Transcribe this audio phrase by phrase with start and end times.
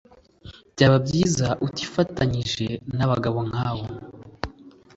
[0.73, 2.65] byaba byiza utifatanije
[2.97, 3.85] nabagabo nkabo